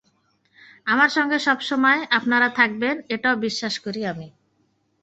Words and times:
আমার 0.87 1.09
সঙ্গে 1.09 1.37
সব 1.39 1.59
সময় 1.61 1.99
আপনারা 2.17 2.47
থাকবেন, 2.59 2.95
এটাও 3.09 3.35
বিশ্বাস 3.45 3.75
করি 3.79 4.01
আমি। 4.05 4.27